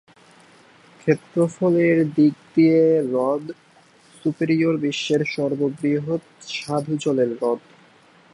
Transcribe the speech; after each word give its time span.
ক্ষেত্রফলের 0.99 1.97
দিক 2.15 2.35
দিয়ে 2.55 2.81
হ্রদ 3.09 3.45
সুপিরিয়র 4.15 4.75
বিশ্বের 4.77 5.21
সর্ববৃহৎ 5.33 6.23
স্বাদু 6.53 6.93
জলের 7.03 7.31
হ্রদ। 7.33 7.59